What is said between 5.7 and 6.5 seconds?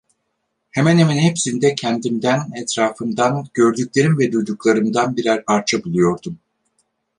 buluyordum.